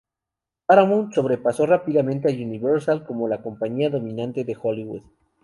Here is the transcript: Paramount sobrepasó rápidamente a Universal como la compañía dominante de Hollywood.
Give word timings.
Paramount 0.65 1.13
sobrepasó 1.13 1.67
rápidamente 1.67 2.27
a 2.27 2.31
Universal 2.31 3.05
como 3.05 3.27
la 3.27 3.43
compañía 3.43 3.91
dominante 3.91 4.43
de 4.43 4.57
Hollywood. 4.59 5.03